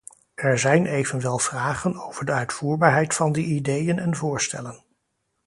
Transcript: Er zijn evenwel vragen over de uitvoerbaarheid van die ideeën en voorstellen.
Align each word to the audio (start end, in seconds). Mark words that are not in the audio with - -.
Er 0.35 0.59
zijn 0.59 0.85
evenwel 0.85 1.39
vragen 1.39 1.95
over 1.97 2.25
de 2.25 2.31
uitvoerbaarheid 2.31 3.13
van 3.13 3.31
die 3.31 3.45
ideeën 3.45 3.99
en 3.99 4.15
voorstellen. 4.15 4.83